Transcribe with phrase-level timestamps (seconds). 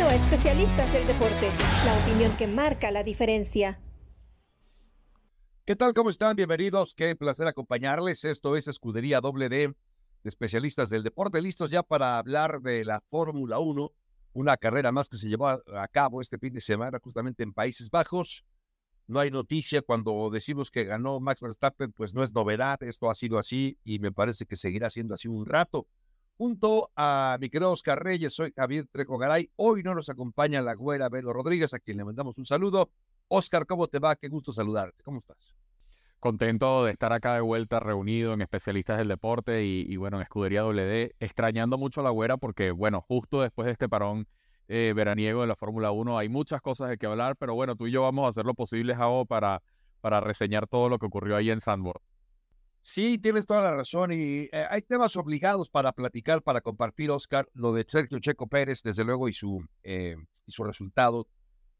[0.00, 1.50] A Especialistas del Deporte,
[1.84, 3.80] la opinión que marca la diferencia.
[5.64, 5.92] ¿Qué tal?
[5.92, 6.36] ¿Cómo están?
[6.36, 6.94] Bienvenidos.
[6.94, 8.24] Qué placer acompañarles.
[8.24, 9.74] Esto es Escudería Doble D de
[10.28, 11.42] Especialistas del Deporte.
[11.42, 13.92] Listos ya para hablar de la Fórmula 1,
[14.34, 17.90] una carrera más que se llevó a cabo este fin de semana justamente en Países
[17.90, 18.44] Bajos.
[19.08, 22.80] No hay noticia cuando decimos que ganó Max Verstappen, pues no es novedad.
[22.84, 25.88] Esto ha sido así y me parece que seguirá siendo así un rato.
[26.38, 29.50] Junto a mi querido Oscar Reyes, soy Javier Trejo Garay.
[29.56, 32.92] Hoy no nos acompaña la güera Belo Rodríguez, a quien le mandamos un saludo.
[33.26, 34.14] Oscar, ¿cómo te va?
[34.14, 35.02] Qué gusto saludarte.
[35.02, 35.56] ¿Cómo estás?
[36.20, 40.62] Contento de estar acá de vuelta reunido en especialistas del deporte y, bueno, en Escudería
[40.62, 44.28] WD, extrañando mucho a la güera porque, bueno, justo después de este parón
[44.68, 47.88] eh, veraniego de la Fórmula 1 hay muchas cosas de que hablar, pero bueno, tú
[47.88, 49.60] y yo vamos a hacer lo posible, Javo, para,
[50.00, 52.00] para reseñar todo lo que ocurrió ahí en Sandburg.
[52.90, 57.46] Sí, tienes toda la razón y eh, hay temas obligados para platicar, para compartir, Oscar,
[57.52, 61.28] lo de Sergio Checo Pérez, desde luego, y su, eh, y su resultado.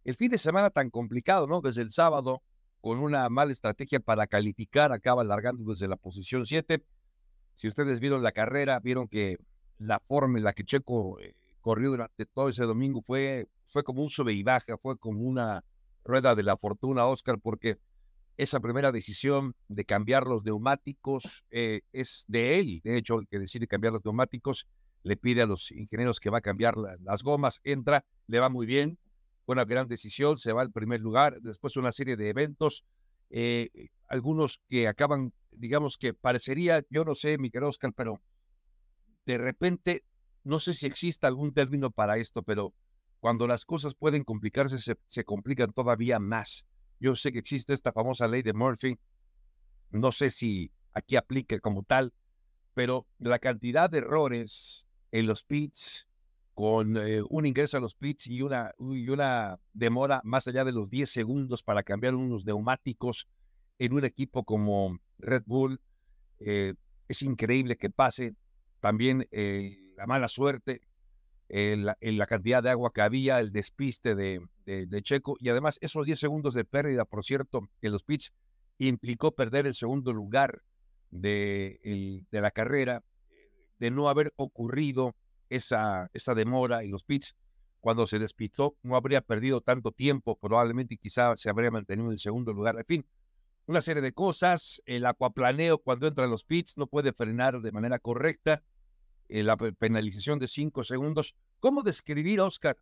[0.05, 1.63] El fin de semana tan complicado, ¿no?
[1.63, 2.43] Desde el sábado,
[2.83, 6.85] con una mala estrategia para calificar, acaba largando desde la posición 7.
[7.55, 9.39] Si ustedes vieron la carrera, vieron que
[9.79, 14.03] la forma en la que Checo eh, corrió durante todo ese domingo fue, fue como
[14.03, 15.65] un sube y baja, fue como una
[16.05, 17.79] rueda de la fortuna, Oscar, porque
[18.39, 22.81] esa primera decisión de cambiar los neumáticos eh, es de él.
[22.85, 24.69] De hecho, el que decide cambiar los neumáticos
[25.03, 28.65] le pide a los ingenieros que va a cambiar las gomas, entra, le va muy
[28.65, 28.97] bien,
[29.45, 32.85] fue una gran decisión, se va al primer lugar, después una serie de eventos,
[33.31, 38.21] eh, algunos que acaban, digamos que parecería, yo no sé, mi querido Oscar, pero
[39.27, 40.05] de repente,
[40.45, 42.73] no sé si exista algún término para esto, pero
[43.19, 46.65] cuando las cosas pueden complicarse, se, se complican todavía más.
[47.01, 48.99] Yo sé que existe esta famosa ley de Murphy.
[49.91, 52.13] No sé si aquí aplica como tal,
[52.75, 56.09] pero la cantidad de errores en los pits,
[56.55, 60.73] con eh, un ingreso a los pits y una, y una demora más allá de
[60.73, 63.29] los 10 segundos para cambiar unos neumáticos
[63.79, 65.81] en un equipo como Red Bull,
[66.41, 66.75] eh,
[67.07, 68.35] es increíble que pase.
[68.81, 70.83] También eh, la mala suerte
[71.49, 74.41] en la, cantidad de agua que había, el despiste de,
[75.03, 78.33] Checo y además esos 10 segundos de pérdida, por cierto, en los pits
[78.79, 80.63] implicó perder el segundo lugar
[81.11, 83.03] de, la carrera,
[83.79, 85.15] de no haber ocurrido
[85.49, 87.35] esa, demora en los pits.
[87.81, 92.19] Cuando se despistó, no habría perdido tanto tiempo, probablemente quizá se habría mantenido en el
[92.19, 92.77] segundo lugar.
[92.77, 93.07] En fin,
[93.67, 94.83] una serie de cosas.
[94.85, 98.63] El acuaplaneo, cuando entra en los pits, no puede frenar de manera correcta.
[99.29, 101.35] Eh, la penalización de cinco segundos.
[101.61, 102.79] ¿Cómo describir, Oscar,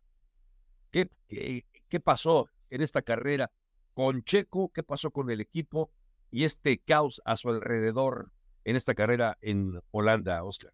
[0.91, 3.51] qué, qué, pasó en esta carrera
[3.93, 4.71] con Checo?
[4.73, 5.91] ¿Qué pasó con el equipo?
[6.31, 8.31] Y este caos a su alrededor
[8.63, 10.71] en esta carrera en Holanda, Oscar.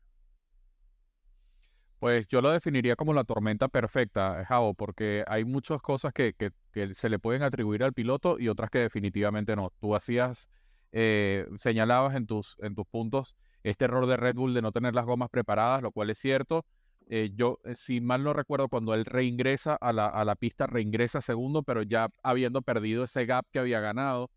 [1.99, 6.51] Pues yo lo definiría como la tormenta perfecta, Javo, porque hay muchas cosas que, que,
[6.95, 9.71] se le pueden atribuir al piloto y otras que definitivamente no.
[9.79, 10.49] Tú hacías,
[10.91, 14.93] eh, señalabas en tus, en tus puntos este error de Red Bull de no tener
[14.93, 16.65] las gomas preparadas, lo cual es cierto.
[17.09, 20.67] Eh, yo, eh, si mal no recuerdo, cuando él reingresa a la, a la, pista,
[20.67, 24.29] reingresa segundo, pero ya habiendo perdido ese gap que había ganado.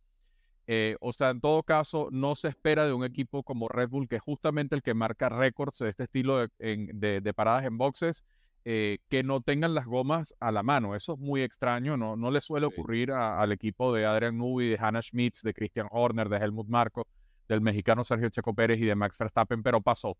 [0.69, 4.09] Eh, o sea, en todo caso, no se espera de un equipo como Red Bull,
[4.09, 8.25] que es justamente el que marca récords de este estilo de, de, paradas en boxes,
[8.65, 10.97] que no tengan las gomas a la mano.
[10.97, 14.79] Eso es muy extraño, no, no le suele ocurrir al equipo de Adrian Newey, de
[14.81, 17.07] Hannah Schmitz, de Christian Horner, de Helmut Marko
[17.49, 20.17] del mexicano Sergio Checo Pérez y de Max Verstappen, pero pasó.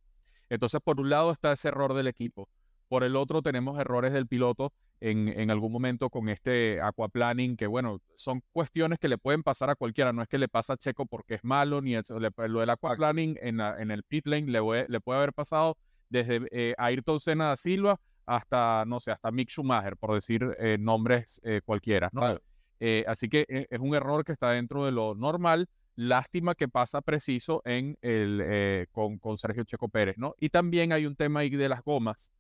[0.49, 2.49] Entonces, por un lado está ese error del equipo.
[2.89, 7.67] Por el otro, tenemos errores del piloto en, en, algún momento con este aquaplaning, que
[7.67, 10.13] bueno, son cuestiones que le pueden pasar a cualquiera.
[10.13, 13.61] No es que le pasa a Checo porque es malo, ni lo del aquaplaning en,
[13.61, 15.77] en el pit lane le, le puede haber pasado
[16.09, 20.79] desde eh, Ayrton Senna da Silva hasta, no sé, hasta Mick Schumacher, por decir eh,
[20.79, 22.11] nombres eh, cualquiera.
[23.07, 25.69] así que es un error que está dentro de lo normal.
[25.97, 30.35] Lástima que pasa preciso en el, eh, con, con, Sergio Checo Pérez, ¿no?
[30.39, 32.31] Y también hay un tema ahí de las gomas.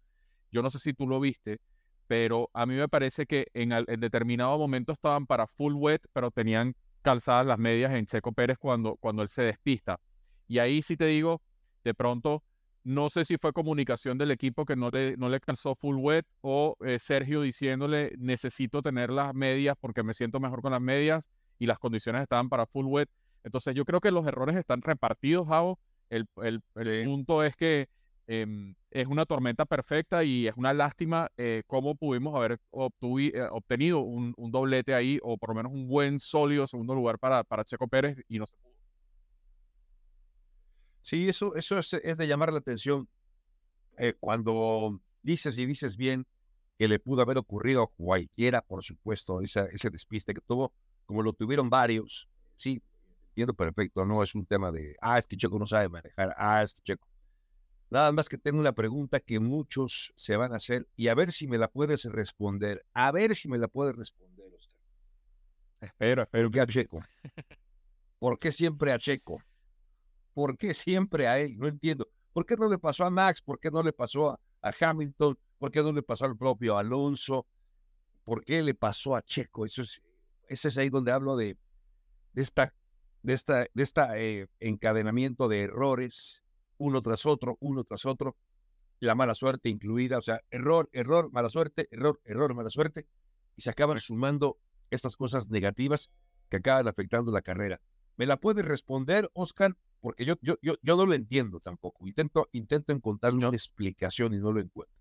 [0.52, 1.58] Yo no sé si tú lo viste,
[2.06, 6.30] pero a mí me parece que en, en determinado momento estaban para full wet, pero
[6.30, 10.00] tenían calzadas las medias en Checo Pérez cuando, cuando él se despista.
[10.48, 11.40] Y ahí sí te digo,
[11.82, 12.42] de pronto,
[12.84, 16.26] no sé si fue comunicación del equipo que no le, no le calzó full wet
[16.40, 21.28] o eh, Sergio diciéndole necesito tener las medias porque me siento mejor con las medias
[21.58, 23.08] y las condiciones estaban para full wet.
[23.46, 25.78] Entonces yo creo que los errores están repartidos, Javo.
[26.10, 26.26] El,
[27.04, 27.88] punto es que
[28.26, 34.00] em, es una tormenta perfecta y es una lástima eh, cómo pudimos haber eh, obtenido
[34.00, 37.86] un, doblete ahí o por lo menos un buen sólido segundo lugar para, para Checo
[37.86, 38.74] Pérez y no se pudo.
[41.02, 43.08] Sí, eso, eso es, de llamar la atención.
[43.96, 46.26] Eh, cuando dices y dices bien
[46.78, 50.72] que le pudo haber ocurrido a cualquiera, por supuesto, esa, ese despiste que tuvo,
[51.04, 52.28] como lo tuvieron varios.
[52.56, 52.82] Sí,
[53.36, 56.62] entiendo perfecto, no es un tema de, ah, es que Checo no sabe manejar, ah,
[56.62, 57.06] es que Checo.
[57.90, 61.30] Nada más que tengo una pregunta que muchos se van a hacer y a ver
[61.30, 64.78] si me la puedes responder, a ver si me la puedes responder, Oscar.
[65.82, 66.44] Espero, espero.
[66.44, 67.02] ¿Por qué a Checo?
[68.18, 69.42] ¿Por qué siempre a Checo?
[70.32, 71.58] ¿Por qué siempre a él?
[71.58, 72.08] No entiendo.
[72.32, 73.42] ¿Por qué no le pasó a Max?
[73.42, 74.40] ¿Por qué no le pasó a,
[74.80, 75.38] Hamilton?
[75.58, 77.46] ¿Por qué no le pasó al propio Alonso?
[78.24, 79.66] ¿Por qué le pasó a Checo?
[79.66, 80.02] Eso es,
[80.48, 81.58] ese es ahí donde hablo de,
[82.32, 82.74] de esta,
[83.26, 86.44] de esta, de esta eh, encadenamiento de errores,
[86.78, 88.36] uno tras otro, uno tras otro,
[89.00, 93.08] la mala suerte incluida, o sea, error, error, mala suerte, error, error, mala suerte,
[93.56, 94.58] y se acaban sumando
[94.90, 96.14] estas cosas negativas
[96.48, 97.80] que acaban afectando la carrera.
[98.16, 99.76] ¿Me la puedes responder, Oscar?
[100.00, 102.06] Porque yo, yo, yo, yo no lo entiendo tampoco.
[102.06, 104.95] Intento, intento encontrarle una explicación y no lo encuentro.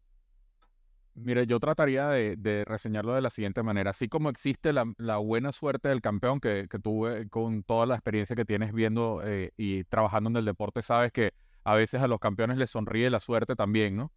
[1.16, 3.92] Mire, yo trataría de, reseñarlo de la siguiente manera.
[3.92, 8.44] Así como existe la, buena suerte del campeón que, tuve con toda la experiencia que
[8.44, 11.32] tienes viendo eh, y trabajando en el deporte, sabes que
[11.64, 14.12] a veces a los campeones les sonríe la suerte también, ¿no?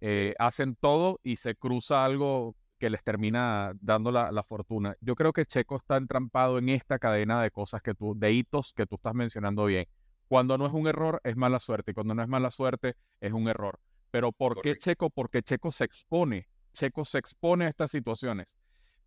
[0.00, 4.96] Eh, hacen todo y se cruza algo que les termina dando la, fortuna.
[5.00, 8.72] Yo creo que Checo está entrampado en esta cadena de cosas que tú, de hitos
[8.72, 9.86] que tú estás mencionando bien.
[10.26, 11.92] Cuando no es un error, es mala suerte.
[11.92, 13.78] Y cuando no es mala suerte, es un error.
[14.10, 15.10] Pero ¿por qué Checo?
[15.10, 16.48] Porque Checo se expone.
[16.72, 18.56] Checo se expone a estas situaciones.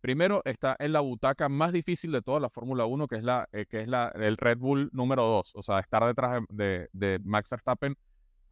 [0.00, 3.48] Primero está en la butaca más difícil de toda la Fórmula 1, que es, la,
[3.52, 5.52] eh, que es la, el Red Bull número 2.
[5.54, 7.96] O sea, estar detrás de, de Max Verstappen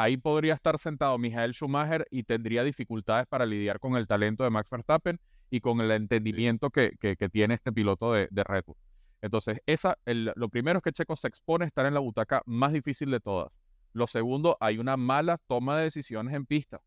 [0.03, 4.51] Ahí podría estar sentado Michael Schumacher y tendría dificultades para lidiar con el talento de
[4.51, 6.97] Max Verstappen y con el entendimiento que,
[7.31, 8.77] tiene este piloto de, Red Bull.
[9.21, 12.73] Entonces, esa, lo primero es que Checo se expone a estar en la butaca más
[12.73, 13.61] difícil de todas.
[13.93, 16.81] Lo segundo, hay una mala toma de decisiones en pista,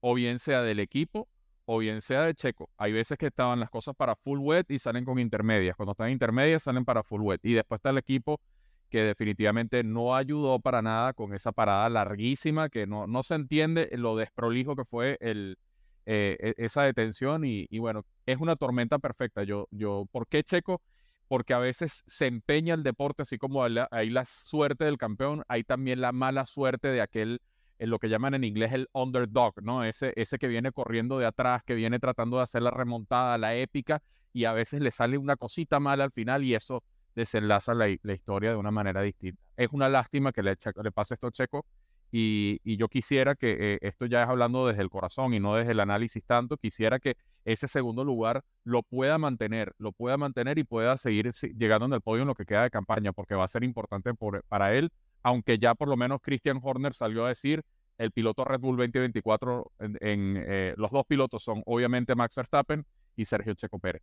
[0.00, 1.28] o bien sea del equipo
[1.66, 2.70] o bien sea de Checo.
[2.78, 5.76] Hay veces que estaban las cosas para full wet y salen con intermedias.
[5.76, 7.40] Cuando están intermedias salen para full wet.
[7.42, 8.40] Y después está el equipo
[8.88, 13.90] que definitivamente no ayudó para nada con esa parada larguísima, que no, no se entiende
[13.96, 15.58] lo desprolijo que fue el,
[16.06, 19.42] eh, e, esa detención y, bueno, es una tormenta perfecta.
[19.42, 20.80] Yo, yo, ¿Por qué Checo?
[21.28, 25.64] Porque a veces se empeña el deporte, así como hay la suerte del campeón, hay
[25.64, 27.40] también la mala suerte de aquel,
[27.78, 29.84] en lo que llaman en inglés el underdog, ¿no?
[29.84, 33.54] Ese, ese que viene corriendo de atrás, que viene tratando de hacer la remontada, la
[33.54, 34.02] épica,
[34.32, 36.84] y a veces le sale una cosita mala al final y eso
[37.14, 39.42] desenlaza la, historia de una manera distinta.
[39.56, 41.64] Es una lástima que le, le pase esto a Checo
[42.12, 45.72] y, yo quisiera que, eh, esto ya es hablando desde el corazón y no desde
[45.72, 50.64] el análisis tanto, quisiera que ese segundo lugar lo pueda mantener, lo pueda mantener y
[50.64, 53.48] pueda seguir llegando en el podio en lo que queda de campaña, porque va a
[53.48, 54.12] ser importante
[54.48, 54.90] para él,
[55.22, 57.62] aunque ya por lo menos Christian Horner salió a decir,
[57.98, 59.96] el piloto Red Bull 2024, en,
[60.44, 62.84] eh, los dos pilotos son obviamente Max Verstappen
[63.14, 64.02] y Sergio Checo Pérez.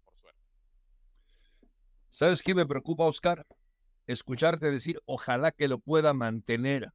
[2.09, 3.45] ¿Sabes qué me preocupa, Oscar?
[4.07, 6.93] Escucharte decir, ojalá que lo pueda mantener.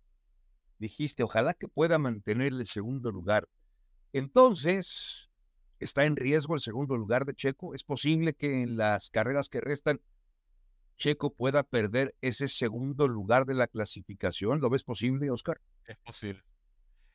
[0.79, 3.49] Dijiste, ojalá que pueda mantener el segundo lugar.
[4.13, 5.28] Entonces,
[5.79, 7.75] ¿está en riesgo el segundo lugar de Checo?
[7.75, 10.01] ¿Es posible que en las carreras que restan
[10.97, 14.61] Checo pueda perder ese segundo lugar de la clasificación?
[14.61, 15.61] ¿Lo ves posible, Oscar?
[15.85, 16.43] Es posible.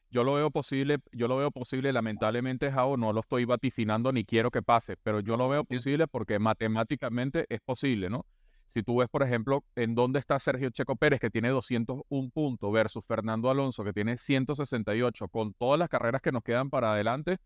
[0.09, 4.25] Yo lo veo posible, yo lo veo posible, lamentablemente, Jao, no lo estoy vaticinando ni
[4.25, 8.25] quiero que pase, pero yo lo veo posible porque matemáticamente es posible, ¿no?
[8.67, 12.71] Si tú ves, por ejemplo, en dónde está Sergio Checo Pérez, que tiene 201 puntos,
[12.71, 17.37] versus Fernando Alonso, que tiene 168, con todas las carreras que nos quedan para adelante,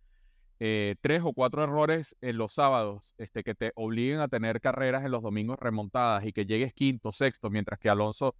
[0.59, 5.05] eh, tres o cuatro errores en los sábados este, que te obliguen a tener carreras
[5.05, 8.35] en los domingos remontadas y que llegues quinto, sexto, mientras que Alonso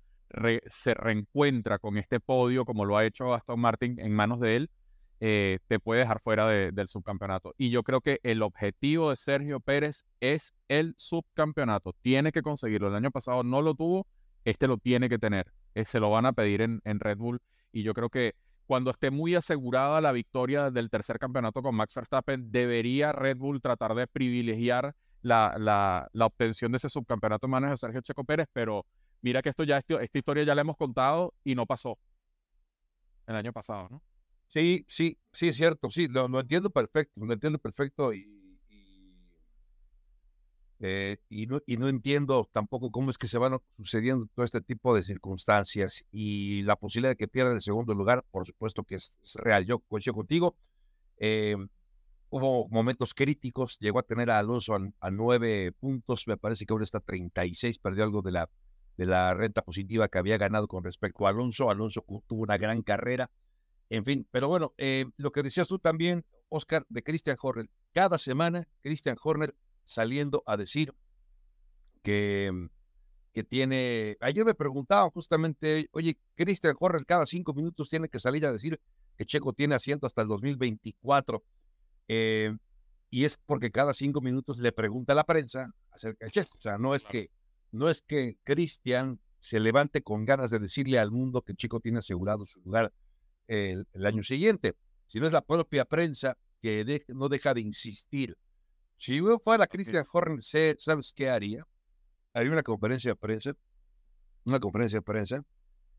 [0.67, 4.69] se reencuentra con este podio, como lo ha hecho Aston Martin en manos de él,
[5.19, 7.53] eh, te puede dejar fuera del subcampeonato.
[7.57, 11.93] Y yo creo que el objetivo de Sergio Pérez es el subcampeonato.
[12.01, 12.89] Tiene que conseguirlo.
[12.89, 14.05] El año pasado no lo tuvo,
[14.45, 15.51] este lo tiene que tener.
[15.73, 17.41] Eh, se lo van a pedir en, Red Bull.
[17.71, 18.35] Y yo creo que
[18.67, 23.61] cuando esté muy asegurada la victoria del tercer campeonato con Max Verstappen, debería Red Bull
[23.61, 28.25] tratar de privilegiar la, la, la obtención de ese subcampeonato en manos de Sergio Checo
[28.25, 28.85] Pérez, pero
[29.21, 31.97] mira que esto ya, esta historia ya la hemos contado y no pasó
[33.25, 34.03] el año pasado, ¿no?
[34.47, 38.46] Sí, sí, sí, es cierto, sí, lo, entiendo perfecto, lo entiendo perfecto y,
[40.79, 44.61] eh, y, no, y no entiendo tampoco cómo es que se van sucediendo todo este
[44.61, 48.95] tipo de circunstancias y la posibilidad de que pierda el segundo lugar, por supuesto que
[48.95, 50.55] es, real, yo coincido contigo.
[51.17, 51.55] Eh,
[52.29, 56.73] hubo momentos críticos, llegó a tener a Alonso a, a, nueve puntos, me parece que
[56.73, 58.49] ahora está 36, perdió algo de la
[58.97, 61.69] de la renta positiva que había ganado con respecto a Alonso.
[61.69, 63.29] Alonso tuvo una gran carrera,
[63.89, 67.69] en fin, pero bueno, eh, lo que decías tú también, Oscar, de Christian Horner.
[67.93, 69.55] Cada semana, Christian Horner
[69.87, 70.93] saliendo a decir
[72.03, 72.65] que, mm,
[73.33, 74.17] que tiene.
[74.19, 78.79] Ayer me preguntaban justamente, oye, Christian Horner cada cinco minutos tiene que salir a decir
[79.15, 81.43] que Checo tiene asiento hasta el 2024.
[82.07, 82.55] Eh,
[83.09, 86.57] y es porque cada cinco minutos le pregunta a la prensa acerca de Checo.
[86.57, 87.31] O sea, no es que,
[87.71, 91.99] no es que Christian se levante con ganas de decirle al mundo que Checo tiene
[91.99, 92.91] asegurado su lugar
[93.47, 94.75] el, año siguiente,
[95.07, 98.37] sino es la propia prensa que no deja de insistir.
[98.97, 101.65] Si yo fuera Christian Horner, ¿sabes qué haría?
[102.33, 103.53] Haría una conferencia de prensa,
[104.43, 105.45] una conferencia de prensa,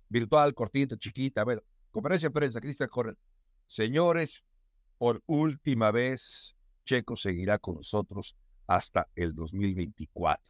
[0.08, 3.16] virtual, cortita, chiquita, a ver, conferencia de prensa, Christian Horner.
[3.68, 4.44] Señores,
[4.98, 8.36] por última vez, Checo seguirá con nosotros
[8.66, 10.44] hasta el 2024.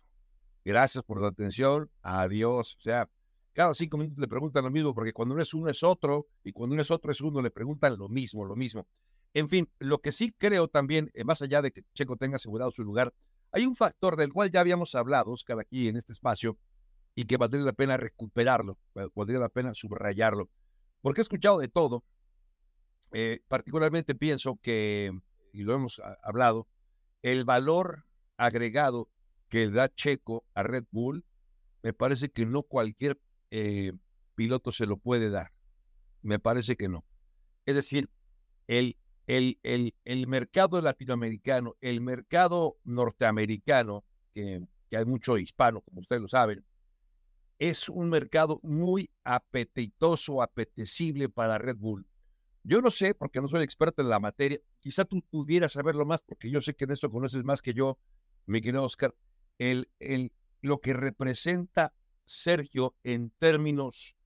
[0.65, 1.91] Gracias por la atención.
[2.03, 2.77] Adiós.
[2.77, 3.09] O sea,
[3.53, 6.53] cada cinco minutos le preguntan lo mismo, porque cuando uno es uno es otro, y
[6.53, 8.87] cuando uno es otro es uno, le preguntan lo mismo, lo mismo.
[9.35, 12.71] En fin, lo que sí creo también, eh, más allá de que Checo tenga asegurado
[12.71, 13.15] su lugar,
[13.53, 16.59] hay un factor del cual ya habíamos hablado, Oscar, aquí en este espacio,
[17.15, 18.79] y que valdría la pena recuperarlo,
[19.15, 20.49] valdría la pena subrayarlo,
[21.01, 22.05] porque he escuchado de todo.
[23.13, 25.11] Eh, particularmente pienso que,
[25.53, 26.69] y lo hemos hablado,
[27.23, 28.05] el valor
[28.37, 29.09] agregado
[29.49, 31.25] que da Checo a Red Bull,
[31.83, 33.19] me parece que no cualquier
[33.51, 33.93] eh,
[34.35, 35.53] piloto se lo puede dar.
[36.23, 37.05] Me parece que no.
[37.67, 38.11] Es decir,
[38.67, 38.97] el,
[39.29, 46.23] el, el, el mercado latinoamericano, el mercado norteamericano, que, que hay mucho hispano, como ustedes
[46.23, 46.65] lo saben,
[47.59, 52.07] es un mercado muy apetitoso, apetecible para Red Bull.
[52.63, 56.23] Yo no sé, porque no soy experto en la materia, quizá tú pudieras saberlo más,
[56.23, 57.99] porque yo sé que en esto conoces más que yo,
[58.47, 59.15] mi querido Oscar,
[59.59, 60.33] el, el,
[60.63, 61.93] lo que representa
[62.25, 64.17] Sergio en términos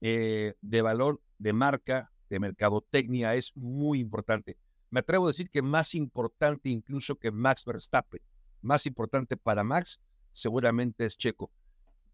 [0.00, 4.56] eh, de valor de marca, de mercadotecnia, es muy importante.
[4.90, 8.20] Me atrevo a decir que más importante incluso que Max Verstappen.
[8.62, 10.00] Más importante para Max
[10.32, 11.50] seguramente es Checo.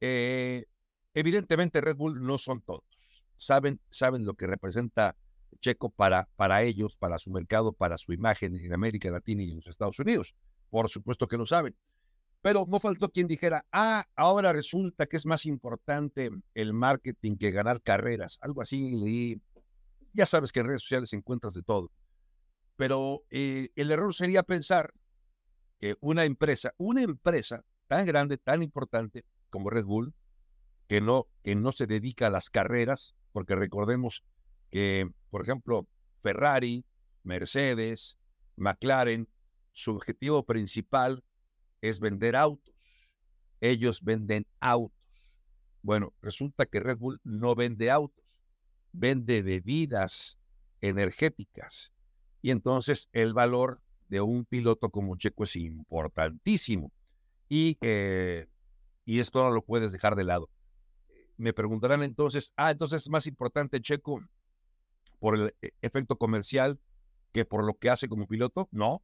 [0.01, 0.67] Eh,
[1.15, 3.25] evidentemente Red Bull no son todos.
[3.37, 5.17] Saben, saben lo que representa
[5.61, 9.57] Checo para, para ellos, para su mercado, para su imagen en América Latina y en
[9.57, 10.35] los Estados Unidos.
[10.71, 11.77] Por supuesto que lo saben.
[12.41, 17.51] Pero no faltó quien dijera, ah, ahora resulta que es más importante el marketing que
[17.51, 18.39] ganar carreras.
[18.41, 19.41] Algo así y
[20.13, 21.91] Ya sabes que en redes sociales encuentras de todo.
[22.77, 24.93] Pero eh, el error sería pensar
[25.79, 30.15] que una empresa, una empresa tan grande, tan importante como Red Bull,
[30.87, 34.25] que no, que no se dedica a las carreras, porque recordemos
[34.71, 35.87] que, por ejemplo,
[36.23, 36.85] Ferrari,
[37.23, 38.19] Mercedes,
[38.57, 39.29] McLaren,
[39.73, 41.25] su objetivo principal
[41.81, 43.15] es vender autos.
[43.61, 45.39] Ellos venden autos.
[45.83, 48.28] Bueno, resulta que Red Bull no vende autos,
[48.93, 50.39] vende bebidas
[50.81, 51.93] energéticas.
[52.43, 56.93] Y entonces el valor de un piloto como Checo es importantísimo.
[57.49, 57.79] Y,
[59.05, 60.51] y esto no lo puedes dejar de lado.
[61.37, 64.21] Me preguntarán entonces, ah, entonces es más importante Checo
[65.19, 66.81] por el e, efecto comercial
[67.33, 68.69] que por lo que hace como piloto.
[68.71, 69.03] No,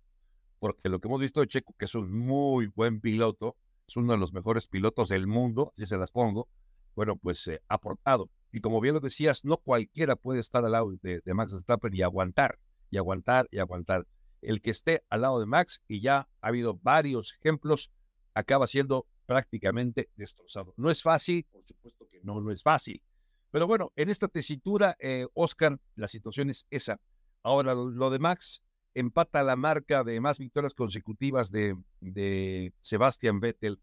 [0.59, 4.13] porque lo que hemos visto de Checo, que es un muy buen piloto, es uno
[4.13, 6.49] de los mejores pilotos del mundo, si se las pongo,
[6.95, 8.31] bueno, pues eh, aportado.
[8.55, 12.03] Y como bien lo decías, no cualquiera puede estar al lado de, Max Verstappen y
[12.03, 14.07] aguantar, y aguantar, y aguantar.
[14.43, 17.91] El que esté al lado de Max, y ya ha habido varios ejemplos,
[18.33, 20.73] acaba siendo prácticamente destrozado.
[20.77, 23.03] No es fácil, por supuesto que no, no es fácil.
[23.51, 27.01] Pero bueno, en esta tesitura, eh, Oscar, la situación es esa.
[27.43, 28.63] Ahora, lo de Max,
[28.95, 33.81] empata la marca de más victorias consecutivas de, de Sebastian Vettel.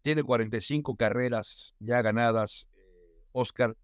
[0.00, 2.66] Tiene 45 carreras ya ganadas.
[2.72, 2.80] Eh,
[3.32, 3.76] Oscar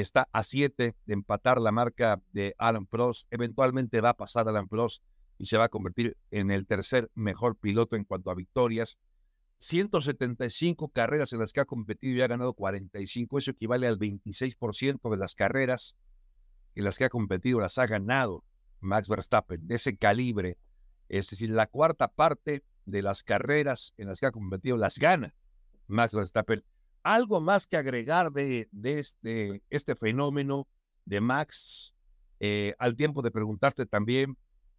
[0.00, 3.28] está a 7 de empatar la marca de Alan Prost.
[3.30, 5.02] Eventualmente va a pasar Alan Prost
[5.38, 8.98] y se va a convertir en el tercer mejor piloto en cuanto a victorias.
[9.58, 13.38] 175 carreras en las que ha competido y ha ganado 45.
[13.38, 15.94] Eso equivale al 26% de las carreras
[16.74, 18.44] en las que ha competido las ha ganado.
[18.80, 20.58] Max Verstappen, de ese calibre.
[21.08, 25.34] Es decir, la cuarta parte de las carreras en las que ha competido las gana
[25.86, 26.64] Max Verstappen.
[27.04, 30.66] Algo más que agregar de, este, este fenómeno
[31.04, 31.94] de Max,
[32.40, 34.36] eh, al tiempo de preguntarte también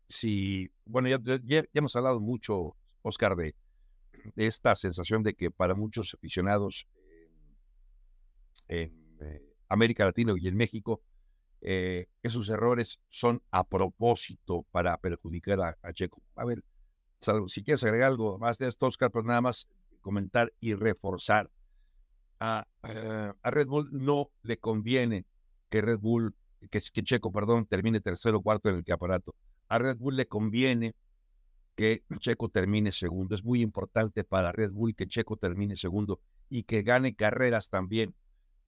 [0.10, 3.56] si, bueno, ya, hemos hablado mucho, Oscar, de,
[4.36, 6.88] de, esta sensación de que para muchos aficionados
[8.68, 8.92] en
[9.22, 11.02] eh, América Latina y en México,
[11.62, 16.22] eh, esos errores son a propósito para perjudicar a, Checo.
[16.36, 16.64] A ver,
[17.48, 19.68] si quieres agregar algo más de esto, Oscar, pues nada más
[20.02, 21.50] comentar y reforzar.
[22.40, 25.26] A, eh, a, Red Bull no le conviene
[25.70, 26.36] que Red Bull,
[26.70, 29.36] que, Checo, perdón, termine tercero o cuarto en el campeonato.
[29.68, 30.96] a Red Bull le conviene
[31.76, 33.36] que Checo termine segundo.
[33.36, 38.16] Es muy importante para Red Bull que Checo termine segundo y que gane carreras también.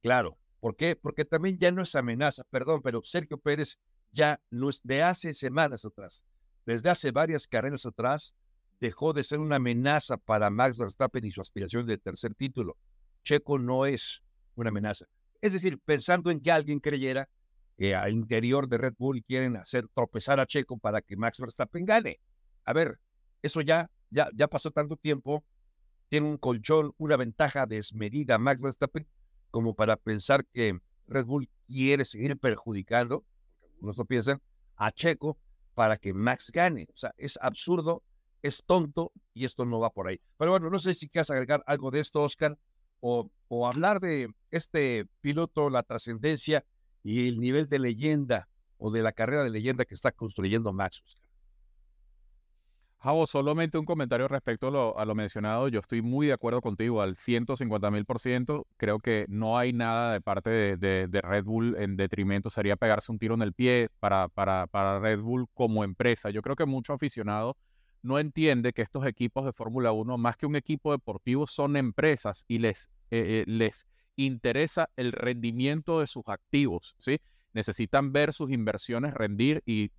[0.02, 0.96] Claro, ¿por qué?
[0.96, 3.80] Porque también ya no es amenaza, perdón, pero Sergio Pérez
[4.12, 6.24] ya no es de hace semanas atrás,
[6.66, 8.34] desde hace varias carreras atrás,
[8.80, 12.78] dejó de ser una amenaza para Max Verstappen y su aspiración de tercer título.
[13.28, 14.24] Checo no es
[14.56, 15.06] una amenaza.
[15.42, 17.28] Es decir, pensando en que alguien creyera
[17.78, 21.86] que al interior de Red Bull quieren hacer tropezar a Checo para que Max Verstappen
[21.86, 22.22] gane.
[22.64, 23.00] A ver,
[23.42, 25.44] eso ya, ya, ya pasó tanto tiempo,
[26.08, 29.06] tiene un colchón, una ventaja desmedida Max Verstappen
[29.52, 33.26] como para pensar que Red Bull quiere seguir perjudicando,
[33.82, 34.42] lo piensan,
[34.78, 35.38] a Checo
[35.74, 36.88] para que Max gane.
[36.94, 38.04] O sea, es absurdo,
[38.42, 40.22] es tonto y esto no va por ahí.
[40.38, 42.58] Pero bueno, no sé si quieres agregar algo de esto, Oscar,
[43.00, 43.30] o,
[43.66, 46.64] hablar de este piloto, la trascendencia
[47.04, 51.04] y el nivel de leyenda o de la carrera de leyenda que está construyendo Max.
[53.00, 55.68] Javo, solamente un comentario respecto a lo, mencionado.
[55.68, 58.66] Yo estoy muy de acuerdo contigo al 150 mil por ciento.
[58.76, 62.50] Creo que no hay nada de parte de, Red Bull en detrimento.
[62.50, 66.32] Sería pegarse un tiro en el pie para, para, para Red Bull como empresa.
[66.32, 67.56] Yo creo que mucho aficionado
[68.08, 72.46] no entiende que estos equipos de Fórmula 1, más que un equipo deportivo, son empresas
[72.48, 73.86] y les, eh, eh, les
[74.16, 76.96] interesa el rendimiento de sus activos.
[76.98, 77.20] ¿sí?
[77.58, 79.92] necesitan ver sus inversiones rendir y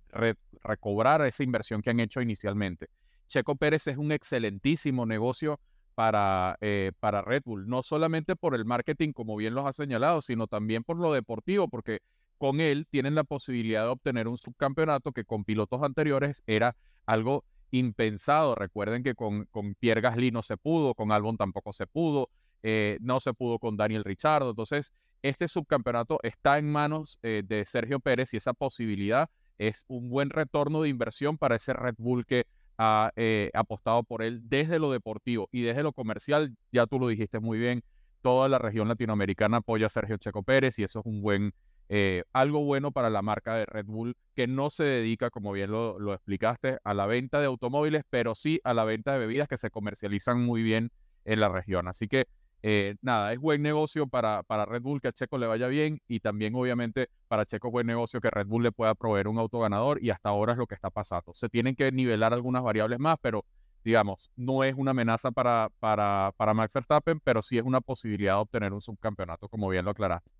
[0.63, 2.87] recobrar esa inversión que han hecho inicialmente.
[3.27, 5.59] Checo Pérez es un excelentísimo negocio
[5.93, 10.21] para, eh, para Red Bull, no solamente por el marketing, como bien los ha señalado,
[10.21, 11.99] sino también por lo deportivo, porque
[12.37, 17.43] con él tienen la posibilidad de obtener un subcampeonato que con pilotos anteriores era algo
[17.71, 18.55] impensado.
[18.55, 22.29] Recuerden que con, con Pierre Gasly no se pudo, con Albon tampoco se pudo,
[22.63, 24.51] eh, no se pudo con Daniel Richardo.
[24.51, 30.09] Entonces, este subcampeonato está en manos eh, de Sergio Pérez y esa posibilidad es un
[30.09, 32.45] buen retorno de inversión para ese Red Bull que
[32.77, 36.55] ha eh, apostado por él desde lo deportivo y desde lo comercial.
[36.71, 37.83] Ya tú lo dijiste muy bien,
[38.21, 41.53] toda la región latinoamericana apoya a Sergio Checo Pérez y eso es un buen,
[41.91, 45.71] eh, algo bueno para la marca de Red Bull que no se dedica, como bien
[45.71, 49.57] lo, explicaste, a la venta de automóviles, pero sí a la venta de bebidas que
[49.57, 50.91] se comercializan muy bien
[51.25, 51.87] en la región.
[51.87, 52.27] Así que
[52.61, 55.99] eh, nada, es buen negocio para, para Red Bull que a Checo le vaya bien
[56.07, 59.59] y también obviamente para Checo buen negocio que Red Bull le pueda proveer un auto
[59.59, 61.33] ganador y hasta ahora es lo que está pasando.
[61.33, 63.45] Se tienen que nivelar algunas variables más, pero
[63.83, 68.33] digamos, no es una amenaza para, para, para Max Verstappen, pero sí es una posibilidad
[68.33, 70.31] de obtener un subcampeonato, como bien lo aclaraste.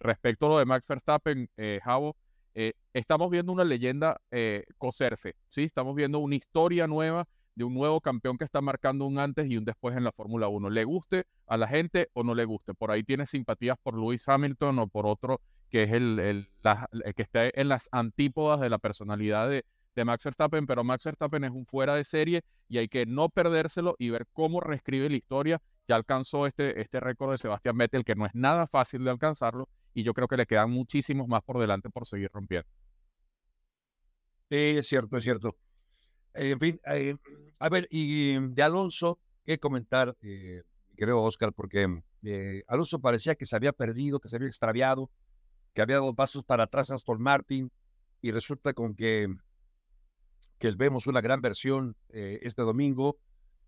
[0.00, 2.16] Respecto a lo de Max Verstappen, eh, Javo,
[2.54, 5.64] eh, estamos viendo una leyenda eh, coserse, ¿sí?
[5.64, 9.56] Estamos viendo una historia nueva de un nuevo campeón que está marcando un antes y
[9.56, 10.70] un después en la Fórmula 1.
[10.70, 12.74] Le guste a la gente o no le guste.
[12.74, 16.48] Por ahí tiene simpatías por Lewis Hamilton o por otro que es el,
[17.14, 21.44] que está en las antípodas de la personalidad de, de Max Verstappen, pero Max Verstappen
[21.44, 25.16] es un fuera de serie y hay que no perdérselo y ver cómo reescribe la
[25.16, 25.60] historia.
[25.86, 29.68] Ya alcanzó este, este récord de Sebastián Vettel, que no es nada fácil de alcanzarlo,
[29.98, 32.68] y yo creo que le quedan muchísimos más por delante por seguir rompiendo.
[34.48, 35.56] Sí, es cierto, es cierto.
[36.34, 37.16] En fin, eh,
[37.58, 40.62] a ver, y de Alonso, ¿qué comentar, eh,
[40.96, 41.52] creo, Oscar?
[41.52, 45.10] Porque eh, Alonso parecía que se había perdido, que se había extraviado,
[45.74, 47.72] que había dado pasos para atrás a Aston Martin,
[48.22, 49.26] y resulta con que,
[50.58, 53.18] que vemos una gran versión este domingo.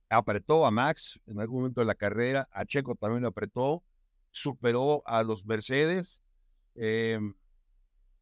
[0.08, 3.82] Apretó a Max en algún momento de la carrera, a Checo también lo apretó,
[4.30, 6.20] superó a los Mercedes.
[6.74, 7.34] Em,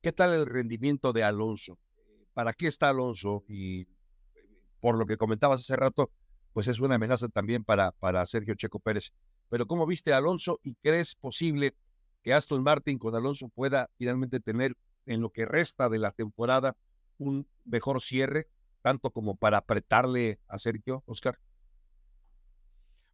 [0.01, 1.79] ¿Qué tal el rendimiento de Alonso?
[2.35, 3.45] ¿Para qué está Alonso?
[3.49, 3.87] Y
[4.81, 6.11] por lo que comentabas hace rato,
[6.53, 9.13] pues es una amenaza también para, para Sergio Checo Pérez.
[9.49, 11.75] Pero ¿cómo viste a Alonso y crees posible
[12.23, 16.77] que Aston Martin con Alonso pueda finalmente tener en lo que resta de la temporada
[17.19, 18.49] un mejor cierre,
[18.83, 21.39] tanto como para apretarle a Sergio, Oscar?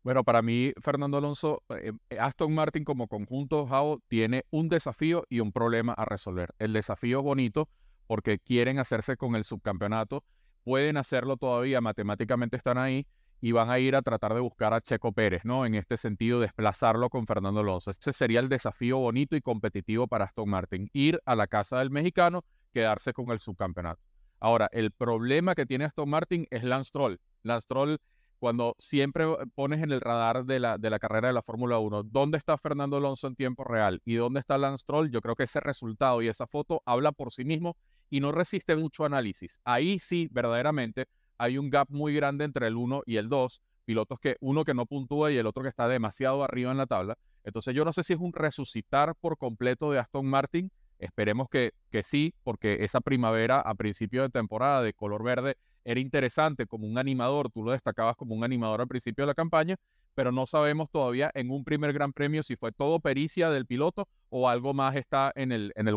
[0.05, 5.41] Bueno, para mí, Fernando Alonso, eh, Aston Martin como conjunto, Jao, tiene un desafío y
[5.41, 6.55] un problema a resolver.
[6.59, 7.69] El desafío bonito
[8.07, 10.23] porque quieren hacerse con el subcampeonato
[10.63, 13.07] pueden hacerlo todavía, matemáticamente están ahí
[13.41, 15.67] y van a ir a tratar de buscar a Checo Pérez, ¿no?
[15.67, 17.91] En este sentido, desplazarlo con Fernando Alonso.
[17.91, 21.91] Este sería el desafío bonito y competitivo para Aston Martin, ir a la casa del
[21.91, 24.03] mexicano, quedarse con el subcampeonato.
[24.41, 27.21] Ahora, el problema que tiene Aston Martin es Lance Stroll.
[27.43, 27.99] Lance Stroll,
[28.45, 32.03] cuando siempre pones en el radar de la, de la carrera de la Fórmula 1,
[32.03, 34.03] ¿dónde está Fernando Alonso en tiempo real?
[34.05, 35.11] ¿Y dónde está Lance Stroll?
[35.11, 37.75] Yo creo que ese resultado y esa foto habla por sí mismo
[38.11, 39.59] y no resiste mucho análisis.
[39.65, 41.07] Ahí sí, verdaderamente,
[41.39, 44.75] hay un gap muy grande entre el 1 y el 2, pilotos que uno que
[44.75, 47.17] no puntúa y el otro que está demasiado arriba en la tabla.
[47.45, 51.73] Entonces yo no sé si es un resucitar por completo de Aston Martin Esperemos que,
[51.91, 56.87] que sí, porque esa primavera a principio de temporada de color verde era interesante como
[56.87, 59.77] un animador, tú lo destacabas como un animador al principio de la campaña,
[60.15, 64.09] pero no sabemos todavía en un primer gran premio si fue todo pericia del piloto
[64.31, 65.89] o algo más está en el, en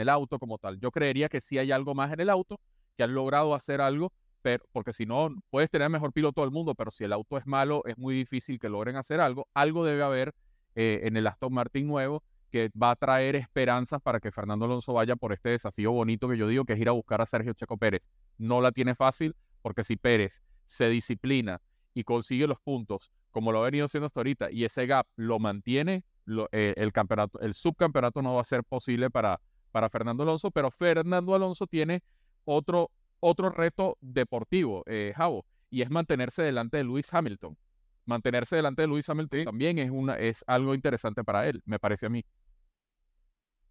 [0.00, 0.78] el, auto como tal.
[0.80, 2.58] Yo creería que sí hay algo más en el auto,
[2.96, 6.50] que han logrado hacer algo, pero, porque si no, puedes tener el mejor piloto del
[6.50, 9.48] mundo, pero si el auto es malo, es muy difícil que logren hacer algo.
[9.52, 10.32] Algo debe haber
[10.76, 14.92] eh, en el Aston Martin nuevo que va a traer esperanzas para que Fernando Alonso
[14.92, 17.52] vaya por este desafío bonito que yo digo, que es ir a buscar a Sergio
[17.52, 18.08] Checo Pérez.
[18.38, 21.60] No la tiene fácil, porque si Pérez se disciplina
[21.94, 25.38] y consigue los puntos como lo ha venido haciendo hasta ahorita y ese gap lo
[25.38, 26.04] mantiene,
[26.52, 30.70] eh, el campeonato, el subcampeonato no va a ser posible para, para Fernando Alonso, pero
[30.70, 32.02] Fernando Alonso tiene
[32.46, 37.58] otro, otro reto deportivo, eh, Javo, y es mantenerse delante de Lewis Hamilton.
[38.06, 42.06] Mantenerse delante de Lewis Hamilton también es, una, es algo interesante para él, me parece
[42.06, 42.24] a mí.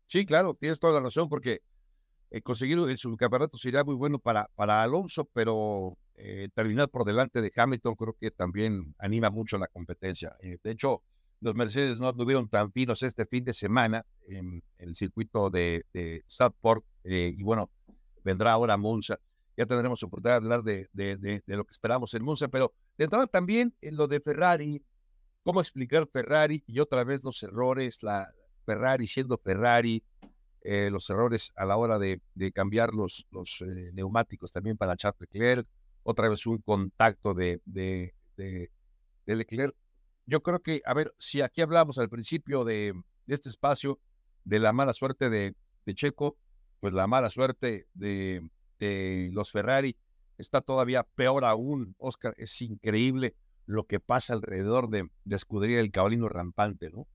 [0.08, 1.62] Sí, claro, tienes toda la razón, porque
[2.32, 7.42] eh, conseguir el subcampeonato sería muy bueno para, para Alonso, pero eh, terminar por delante
[7.42, 10.36] de Hamilton creo que también anima mucho la competencia.
[10.42, 11.02] Eh, de hecho,
[11.40, 16.24] los Mercedes no estuvieron tan finos este fin de semana en, el circuito de, de
[16.28, 17.70] Southport y bueno,
[18.24, 19.20] vendrá ahora Monza.
[19.56, 23.28] Ya tendremos oportunidad de hablar de, de, lo que esperamos en Monza, pero de entrada
[23.28, 24.84] también en lo de Ferrari,
[25.44, 28.34] cómo explicar Ferrari y otra vez los errores, la
[28.66, 30.04] Ferrari siendo Ferrari,
[30.62, 32.22] eh, los errores a la hora de,
[32.54, 35.68] cambiar los, los eh, neumáticos también para Charles Leclerc,
[36.02, 38.70] otra vez un contacto de, de, de,
[39.26, 39.76] Leclerc.
[40.26, 42.94] Yo creo que, a ver, si aquí hablamos al principio de,
[43.28, 44.00] este espacio
[44.44, 45.56] de la mala suerte de,
[45.94, 46.38] Checo,
[46.80, 48.50] pues la mala suerte de,
[49.32, 49.96] los Ferrari
[50.38, 51.96] está todavía peor aún.
[51.98, 57.08] Oscar, es increíble lo que pasa alrededor de, de Escudería del Cabalino Rampante, ¿no?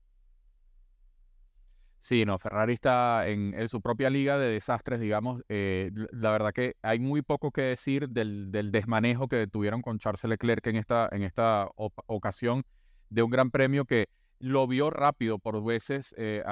[2.01, 5.43] Sí, no, Ferrari está en, su propia liga de desastres, digamos.
[5.49, 10.23] Eh, la verdad que hay muy poco que decir del, desmanejo que tuvieron con Charles
[10.23, 12.63] Leclerc en esta, en esta ocasión
[13.11, 14.07] de un gran premio que
[14.41, 16.43] lo vio rápido por veces, eh,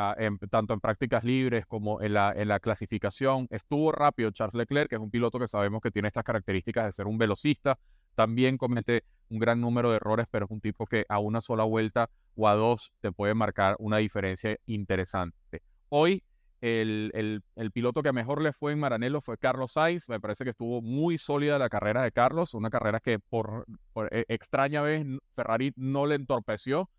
[0.50, 3.48] tanto en prácticas libres como en la, en la clasificación.
[3.50, 6.92] Estuvo rápido Charles Leclerc, que es un piloto que sabemos que tiene estas características de
[6.92, 7.80] ser un velocista.
[8.16, 11.64] También comete un gran número de errores, pero es un tipo que a una sola
[11.64, 15.62] vuelta o a dos te puede marcar una diferencia interesante.
[15.90, 16.24] Hoy
[16.62, 20.10] el, el, piloto que mejor le fue en Maranello fue Carlos Sainz.
[20.10, 23.66] Me parece que estuvo muy sólida la carrera de Carlos, una carrera que por,
[24.12, 26.90] e, extraña vez Ferrari no le entorpeció.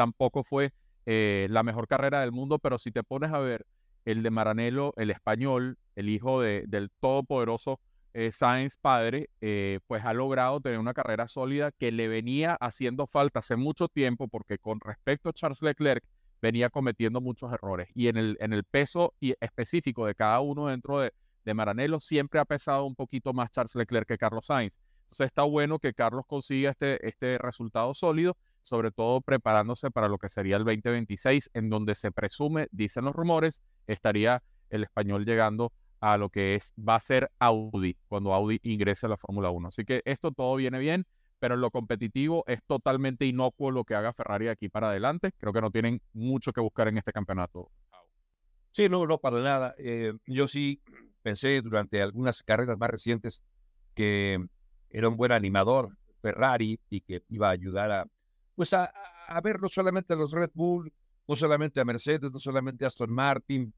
[0.00, 0.72] Tampoco fue
[1.04, 3.66] eh, la mejor carrera del mundo, pero si te pones a ver
[4.06, 7.80] el de Maranello, el español, el hijo de, del todopoderoso
[8.14, 13.06] eh, Sainz padre, eh, pues ha logrado tener una carrera sólida que le venía haciendo
[13.06, 16.02] falta hace mucho tiempo porque con respecto a Charles Leclerc
[16.40, 20.68] venía cometiendo muchos errores y en el, en el peso y específico de cada uno
[20.68, 21.12] dentro de,
[21.44, 24.78] de Maranello siempre ha pesado un poquito más Charles Leclerc que Carlos Sainz.
[25.10, 30.18] Entonces está bueno que Carlos consiga este, este resultado sólido, sobre todo preparándose para lo
[30.18, 35.72] que sería el 2026, en donde se presume, dicen los rumores, estaría el español llegando
[36.00, 39.68] a lo que es, va a ser Audi cuando Audi ingrese a la Fórmula 1.
[39.68, 41.06] Así que esto todo viene bien,
[41.38, 45.32] pero en lo competitivo es totalmente inocuo lo que haga Ferrari aquí para adelante.
[45.38, 47.70] Creo que no tienen mucho que buscar en este campeonato.
[48.72, 49.74] Sí, no, no, para nada.
[49.78, 50.80] Eh, yo sí
[51.22, 53.42] pensé durante algunas carreras más recientes
[53.94, 54.38] que
[54.90, 58.06] era un buen animador Ferrari y que iba a ayudar a,
[58.60, 58.92] pues a,
[59.42, 60.92] ver no solamente a los Red Bull,
[61.26, 63.72] no solamente a Mercedes, no solamente a Aston Martin,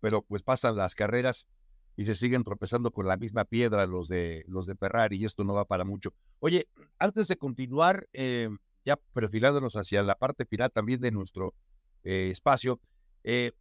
[0.00, 1.46] pero pues pasan las carreras
[1.94, 5.44] y se siguen tropezando con la misma piedra los de, los de Ferrari y esto
[5.44, 6.12] no va para mucho.
[6.40, 6.66] Oye,
[6.98, 8.48] antes de continuar, eh,
[8.84, 11.54] ya perfilándonos hacia la parte final también de nuestro
[12.02, 12.80] eh, espacio,
[13.22, 13.52] eh,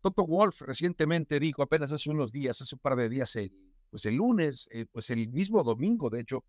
[0.00, 3.36] Toto Wolf recientemente dijo, apenas hace unos días, hace un par de días,
[3.90, 6.44] pues el lunes, pues el mismo domingo, de hecho,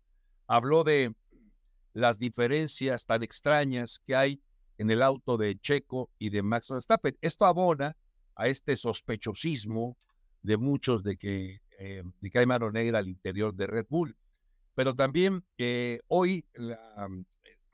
[0.46, 1.16] habló de
[1.94, 4.42] las diferencias tan extrañas que hay
[4.76, 7.16] en el auto de Checo y de Max Verstappen.
[7.22, 7.96] Esto abona
[8.34, 9.96] a este sospechosismo
[10.42, 14.16] de muchos de que, eh, de que hay mano negra al interior de Red Bull.
[14.74, 17.24] Pero también que hoy la mm,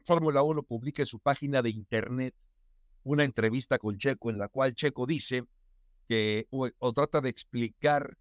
[0.05, 2.35] Fórmula 1 publica en su página de internet
[3.03, 5.45] una entrevista con Checo en la cual Checo dice
[6.09, 8.19] que o, trata de explicar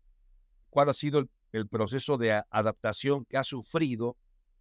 [0.69, 4.15] cuál ha sido el, proceso de adaptación que ha sufrido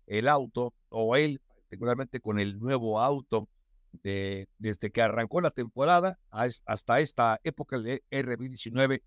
[0.08, 3.48] el auto o él, particularmente con el nuevo auto
[4.02, 9.02] desde que arrancó la temporada hasta esta época del RB19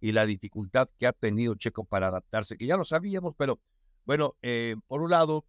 [0.00, 3.60] y la dificultad que ha tenido Checo para adaptarse, que ya lo sabíamos, pero
[4.04, 5.44] bueno, eh, por un lado,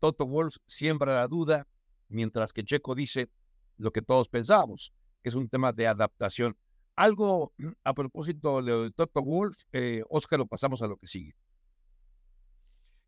[0.00, 1.66] Toto Wolf siembra la duda,
[2.08, 3.30] mientras que Checo dice
[3.76, 6.56] lo que todos pensábamos, que es un tema de adaptación.
[6.96, 7.52] algo
[7.82, 11.34] a propósito de Toto Wolf, eh, Oscar, lo pasamos a lo que sigue.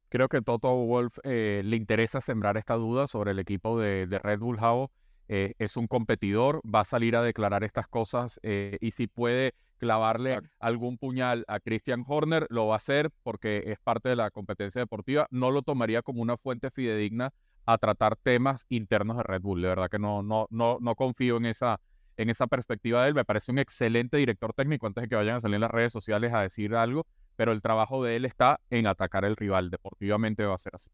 [0.08, 4.38] Creo que Toto Wolf eh, le interesa sembrar esta duda sobre el equipo de, Red
[4.38, 4.90] Bull How.
[5.28, 10.40] Eh, es un competidor, va a salir a declarar estas cosas y si puede clavarle
[10.58, 14.80] algún puñal a Christian Horner, lo va a hacer porque es parte de la competencia
[14.80, 15.26] deportiva.
[15.30, 17.32] No lo tomaría como una fuente fidedigna
[17.66, 19.62] a tratar temas internos de Red Bull.
[19.62, 21.80] De verdad que no, no, no, no confío en esa,
[22.16, 23.14] en esa perspectiva de él.
[23.14, 25.92] Me parece un excelente director técnico antes de que vayan a salir en las redes
[25.92, 29.70] sociales a decir algo, pero el trabajo de él está en atacar al rival.
[29.70, 30.90] Deportivamente va a ser así.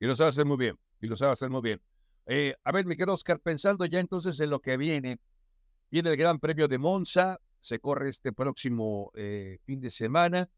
[0.00, 0.78] Y lo sabe hacer muy bien.
[1.00, 1.80] Y lo sabe hacer muy bien.
[2.26, 5.18] Eh, a ver, Miguel Oscar, pensando ya entonces en lo que viene,
[5.90, 10.48] viene el Gran Premio de Monza, se corre este próximo eh, fin de semana.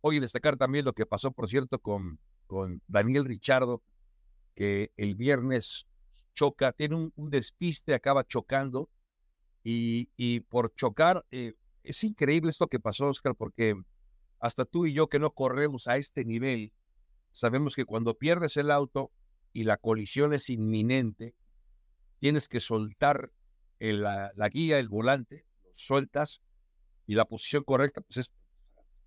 [0.00, 3.82] Hoy destacar también lo que pasó, por cierto, con, con Daniel Richardo,
[4.54, 5.86] que el viernes
[6.34, 8.88] choca, tiene un, despiste, acaba chocando
[9.62, 11.54] y, y por chocar, eh,
[11.88, 13.74] es increíble esto que pasó, Oscar, porque
[14.40, 16.72] hasta tú y yo que no corremos a este nivel,
[17.32, 19.10] sabemos que cuando pierdes el auto
[19.52, 21.34] y la colisión es inminente,
[22.18, 23.32] tienes que soltar
[23.78, 26.42] la, guía, el volante, lo sueltas
[27.06, 28.30] y la posición correcta pues es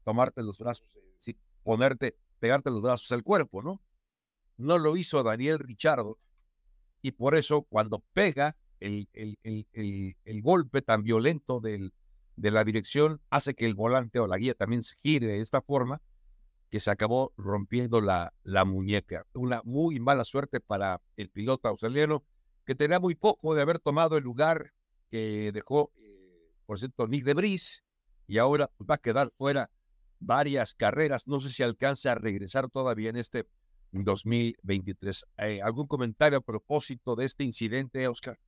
[0.03, 0.95] tomarte los brazos,
[1.27, 3.81] eh, ponerte, pegarte los brazos al cuerpo, ¿no?
[4.57, 6.17] No lo hizo Daniel Richardo
[7.01, 9.07] y por eso cuando pega el,
[10.41, 11.93] golpe tan violento del,
[12.35, 15.61] de la dirección hace que el volante o la guía también se gire de esta
[15.61, 16.01] forma
[16.69, 19.25] que se acabó rompiendo la, la muñeca.
[19.33, 22.23] Una muy mala suerte para el piloto australiano
[22.65, 24.73] que tenía muy poco de haber tomado el lugar
[25.09, 27.83] que dejó, eh, por cierto, Nick de Bris
[28.27, 29.69] y ahora pues, va a quedar fuera
[30.19, 31.27] varias carreras.
[31.27, 33.45] No sé si alcanza a regresar todavía en este
[33.91, 35.25] 2023.
[35.39, 38.39] Eh, ¿Algún comentario a propósito de este incidente, Oscar?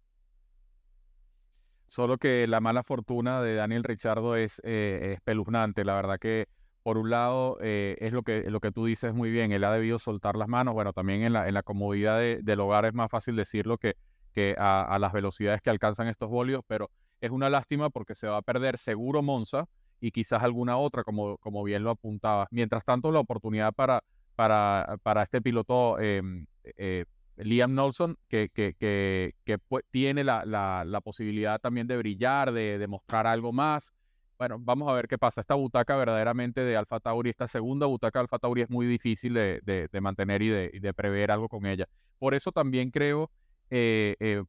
[1.88, 5.86] Solo que la mala fortuna de Daniel Richardo es eh, espeluznante.
[5.86, 6.48] La verdad que,
[6.82, 9.52] por un lado, eh, es lo que, lo que tú dices muy bien.
[9.52, 10.74] Él ha debido soltar las manos.
[10.74, 13.96] Bueno, también en la, en la comodidad del hogar es más fácil decirlo que,
[14.34, 16.90] que a, las velocidades que alcanzan estos bolios, pero
[17.22, 19.66] es una lástima porque se va a perder seguro Monza
[20.00, 22.48] y quizás alguna otra, como, como bien lo apuntabas.
[22.52, 24.04] Mientras tanto, la oportunidad para
[24.36, 26.46] para, para este piloto em,
[26.78, 27.06] eh,
[27.38, 29.58] Liam Nelson, que, que, que, que
[29.90, 33.92] tiene la, la, posibilidad también de brillar, de, demostrar algo más.
[34.38, 35.42] Bueno, vamos a ver qué pasa.
[35.42, 39.34] Esta butaca verdaderamente de Alfa Tauri, esta segunda butaca de Alfa Tauri es muy difícil
[39.34, 41.88] de, de, mantener y de, de, prever algo con ella.
[42.20, 43.32] Por eso también creo,
[43.70, 44.44] eh, eh,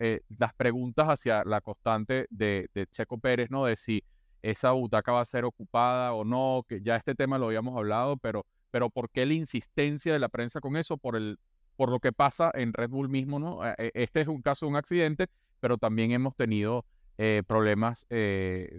[0.00, 3.64] eh, las preguntas hacia la constante de, Checo Pérez, ¿no?
[3.66, 4.02] De si
[4.42, 8.16] esa butaca va a ser ocupada o no, que ya este tema lo habíamos hablado,
[8.16, 10.96] pero pero ¿por qué la insistencia de la prensa con eso?
[10.96, 11.38] Por, el,
[11.76, 13.66] por lo que pasa en Red Bull mismo, ¿no?
[13.66, 15.26] Eh, eh, este es un caso un accidente,
[15.60, 16.84] pero también hemos tenido
[17.18, 18.06] eh, problemas,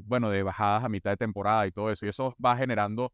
[0.04, 3.12] bueno, de bajadas a mitad de temporada y todo eso, y eso va generando,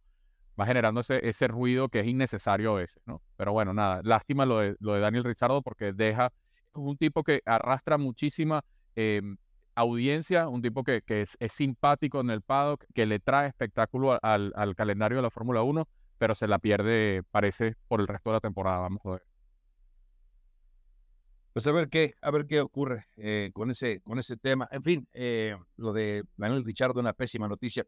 [0.60, 3.22] va generando ese, ese ruido que es innecesario a veces, ¿no?
[3.38, 6.32] Pero bueno, nada, lástima lo de, lo de Daniel Richardo porque deja,
[6.74, 8.64] un tipo que arrastra muchísima
[8.96, 9.38] em,
[9.76, 14.54] audiencia, un tipo que, que es, simpático en el paddock, que le trae espectáculo al,
[14.56, 18.36] al calendario de la Fórmula 1, pero se la pierde, parece, por el resto de
[18.36, 18.80] la temporada.
[18.80, 19.31] Vamos a ver.
[21.54, 24.68] Pues a ver qué, a ver qué ocurre eh, con ese, con ese tema.
[24.72, 27.86] En fin, eh, lo de Manuel Richard, una pésima noticia.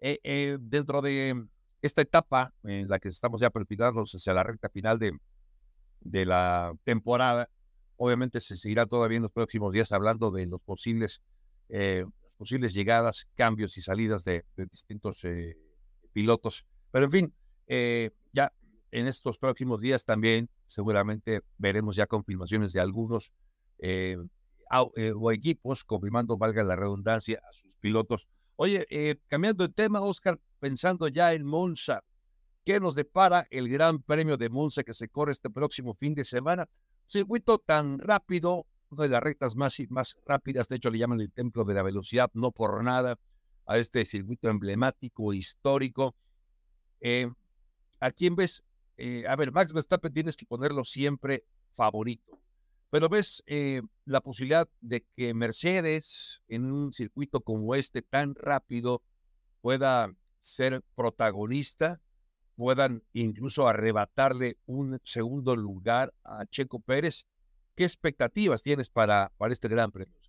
[0.00, 1.46] Eh, dentro de
[1.82, 7.50] esta etapa en la que estamos ya perfilando hacia la recta final de, la temporada,
[7.96, 11.20] obviamente se seguirá todavía en los próximos días hablando de los posibles,
[11.68, 15.26] las posibles llegadas, cambios y salidas de, de distintos
[16.12, 16.64] pilotos.
[16.90, 17.34] Pero en fin,
[17.72, 18.52] eh, ya
[18.90, 23.32] en estos próximos días también seguramente veremos ya confirmaciones de algunos
[23.78, 24.16] eh,
[24.96, 28.28] eh, o equipos confirmando, valga la redundancia, a sus pilotos.
[28.56, 32.02] Oye, cambiando de tema, Oscar, pensando ya en Monza,
[32.64, 36.24] ¿qué nos depara el Gran Premio de Monza que se corre este próximo fin de
[36.24, 36.68] semana?
[37.06, 41.32] Circuito tan rápido, una de las rectas más, más rápidas, de hecho le llaman el
[41.32, 43.18] templo de la velocidad, no por nada,
[43.66, 46.14] a este circuito emblemático, histórico.
[47.00, 47.30] Eh,
[48.00, 48.62] ¿A quién ves?
[49.02, 52.38] Eh, a ver, Max Verstappen tienes que ponerlo siempre favorito.
[52.90, 59.02] Pero ves eh, la posibilidad de que Mercedes en un circuito como este tan rápido
[59.62, 62.02] pueda ser protagonista,
[62.56, 67.24] puedan incluso arrebatarle un segundo lugar a Checo Pérez.
[67.74, 70.19] ¿Qué expectativas tienes para, para este Gran Premio?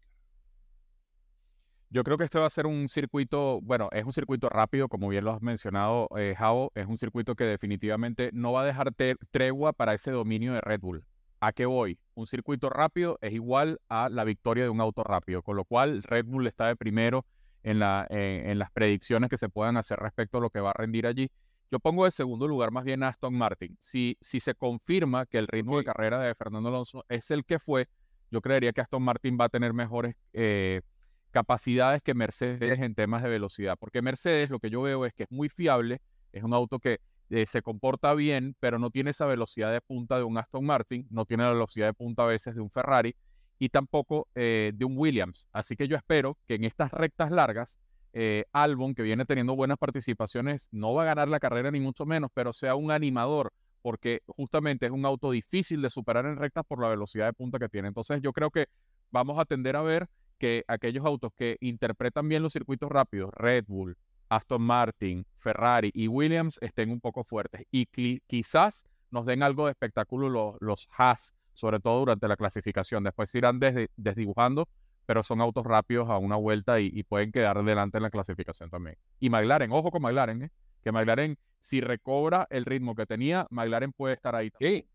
[1.93, 5.09] Yo creo que este va a ser un circuito, bueno, es un circuito rápido, como
[5.09, 8.93] bien lo has mencionado, eh, Javo, es un circuito que definitivamente no va a dejar
[9.29, 11.03] tregua para ese dominio de Red Bull.
[11.41, 11.99] ¿A qué voy?
[12.13, 16.01] Un circuito rápido es igual a la victoria de un auto rápido, con lo cual
[16.03, 17.25] Red Bull está de primero
[17.61, 20.73] en, la, en las predicciones que se puedan hacer respecto a lo que va a
[20.73, 21.29] rendir allí.
[21.71, 23.77] Yo pongo de segundo lugar más bien a Aston Martin.
[23.81, 27.59] Si, si se confirma que el ritmo de carrera de Fernando Alonso es el que
[27.59, 27.89] fue,
[28.29, 30.81] yo creería que Aston Martin va a tener mejores eh,
[31.31, 35.23] capacidades que Mercedes en temas de velocidad, porque Mercedes lo que yo veo es que
[35.23, 39.25] es muy fiable, es un auto que eh, se comporta bien, pero no tiene esa
[39.25, 42.55] velocidad de punta de un Aston Martin, no tiene la velocidad de punta a veces
[42.55, 43.15] de un Ferrari
[43.57, 45.47] y tampoco eh, de un Williams.
[45.53, 47.77] Así que yo espero que en estas rectas largas,
[48.11, 52.05] eh, Albon, que viene teniendo buenas participaciones, no va a ganar la carrera ni mucho
[52.05, 56.65] menos, pero sea un animador, porque justamente es un auto difícil de superar en rectas
[56.67, 57.87] por la velocidad de punta que tiene.
[57.87, 58.65] Entonces yo creo que
[59.09, 60.09] vamos a tender a ver
[60.41, 63.95] que aquellos autos que interpretan bien los circuitos rápidos, Red Bull,
[64.27, 67.85] Aston Martin, Ferrari y Williams estén un poco fuertes y
[68.25, 73.03] quizás nos den algo de espectáculo los, los Haas, sobre todo durante la clasificación.
[73.03, 73.59] Después irán
[73.95, 74.67] desdibujando,
[75.05, 78.97] pero son autos rápidos a una vuelta y, pueden quedar delante en la clasificación también.
[79.19, 80.51] Y McLaren, ojo con McLaren, ¿eh?
[80.83, 84.51] que McLaren, si recobra el ritmo que tenía, McLaren puede estar ahí.
[84.59, 84.87] Sí.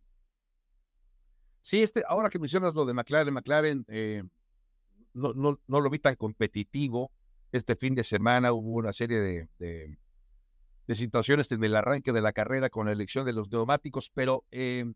[1.60, 4.24] Sí, este, ahora que mencionas lo de McLaren, McLaren eh,
[5.16, 7.10] no, no, no lo vi tan competitivo
[7.52, 12.32] este fin de semana hubo una serie de, de, situaciones en el arranque de la
[12.32, 14.92] carrera con la elección de los neumáticos, pero eh,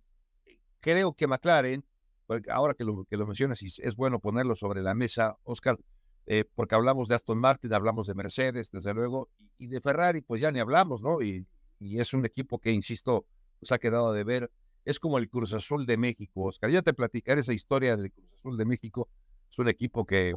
[0.80, 1.84] creo que McLaren,
[2.26, 5.78] pues, ahora que lo, que lo mencionas, es bueno ponerlo sobre la mesa, Oscar,
[6.26, 9.28] eh, porque hablamos de Aston Martin, hablamos de Mercedes, desde luego,
[9.58, 11.22] y, de Ferrari, pues ya ni hablamos, ¿no?
[11.22, 11.46] Y,
[11.80, 13.26] y es un equipo que, insisto,
[13.60, 14.50] nos ha quedado de ver.
[14.84, 16.70] Es como el Cruz Azul de México, Oscar.
[16.70, 19.08] Ya te platicaré esa historia del Cruz Azul de México.
[19.50, 20.34] Es un equipo que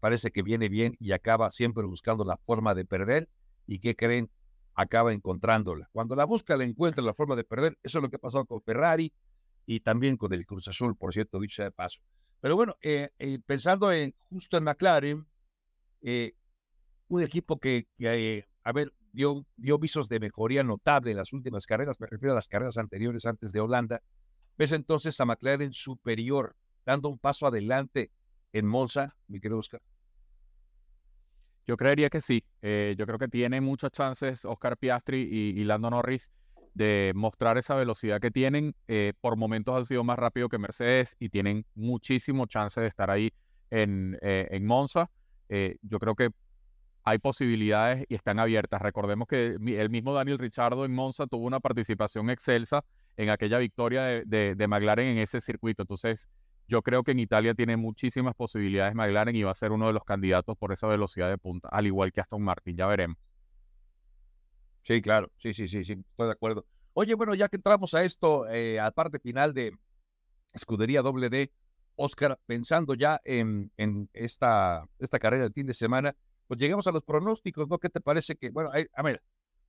[0.00, 3.28] parece que viene bien y acaba siempre buscando la forma de perder.
[3.66, 4.30] ¿Y qué creen?
[4.74, 5.88] Acaba encontrándola.
[5.92, 7.78] Cuando la busca, la encuentra la forma de perder.
[7.82, 9.12] Eso es lo que ha pasado con Ferrari
[9.66, 12.00] y también con el Cruz Azul, por cierto, dicho de paso.
[12.40, 15.26] Pero bueno, eh, eh, pensando en justo en McLaren,
[16.02, 16.34] eh,
[17.08, 17.86] un equipo que,
[18.64, 22.36] a ver, dio, dio visos de mejoría notable en las últimas carreras, me refiero a
[22.36, 24.02] las carreras anteriores antes de Holanda,
[24.58, 28.10] ves entonces a McLaren superior, dando un paso adelante
[28.52, 29.80] en Monza, mi querido Oscar?
[31.66, 32.44] Yo creería que sí.
[32.60, 36.30] Eh, yo creo que tiene muchas chances Oscar Piastri y, Lando Norris
[36.74, 38.74] de mostrar esa velocidad que tienen.
[38.88, 43.10] Eh, por momentos han sido más rápido que Mercedes y tienen muchísimo chance de estar
[43.10, 43.32] ahí
[43.70, 45.10] en, eh, en Monza.
[45.48, 46.30] yo creo que
[47.04, 48.80] hay posibilidades y están abiertas.
[48.80, 52.84] Recordemos que el mismo Daniel Richardo en Monza tuvo una participación excelsa
[53.16, 55.82] en aquella victoria de, de, de McLaren en ese circuito.
[55.82, 56.28] Entonces,
[56.72, 59.92] yo creo que en Italia tiene muchísimas posibilidades McLaren y va a ser uno de
[59.92, 63.18] los candidatos por esa velocidad de punta, al igual que Aston Martin, ya veremos.
[64.80, 66.64] Sí, claro, sí, sí, sí, sí, estoy de acuerdo.
[66.94, 69.76] Oye, bueno, ya que entramos a esto, eh, a parte final de
[70.54, 71.50] Escudería WD,
[71.96, 73.70] Oscar, pensando ya en,
[74.14, 76.16] esta, esta carrera del fin de semana,
[76.48, 77.78] pues llegamos a los pronósticos, ¿no?
[77.78, 79.22] ¿Qué te parece que, bueno, a ver,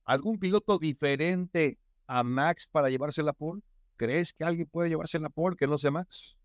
[0.06, 3.60] algún piloto diferente a Max para llevarse la pole?
[3.96, 6.38] ¿Crees que alguien puede llevarse la pole que no sea Max?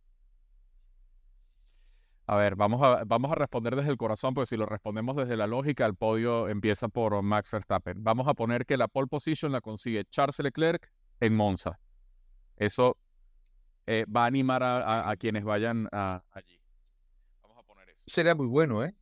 [2.32, 5.36] A ver, vamos a, vamos a responder desde el corazón, porque si lo respondemos desde
[5.36, 8.04] la lógica, el podio empieza por Max Verstappen.
[8.04, 11.80] Vamos a poner que la pole position la consigue Charles Leclerc en Monza.
[12.56, 12.98] Eso
[13.88, 16.62] eh, va a animar a, quienes vayan allí.
[17.42, 18.04] Vamos a poner eso.
[18.06, 18.96] Sería muy bueno, ¿eh?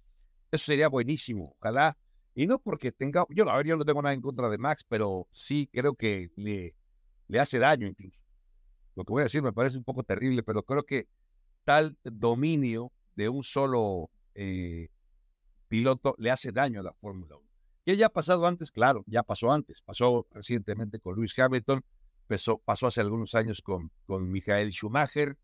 [0.50, 1.54] Eso sería buenísimo.
[1.60, 1.98] Ojalá.
[2.34, 4.86] Y no porque tenga, yo a ver, yo no tengo nada en contra de Max,
[4.88, 6.78] pero sí creo que le,
[7.28, 8.22] le hace daño incluso.
[8.96, 11.10] Lo que voy a decir me parece un poco terrible, pero creo que
[11.66, 14.89] tal dominio de un solo eh,
[15.67, 17.47] piloto le hace daño a la Fórmula 1.
[17.84, 18.71] ¿Qué ya ha pasado antes?
[18.71, 19.82] Claro, ya pasó antes.
[19.82, 21.84] Pasó recientemente con Lewis Hamilton,
[22.27, 25.38] pasó, pasó hace algunos años con, con Michael Schumacher.